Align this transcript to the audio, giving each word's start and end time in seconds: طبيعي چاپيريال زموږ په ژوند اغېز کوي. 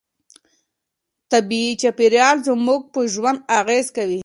طبيعي 1.31 1.73
چاپيريال 1.81 2.37
زموږ 2.47 2.81
په 2.93 2.99
ژوند 3.13 3.39
اغېز 3.59 3.87
کوي. 3.97 4.19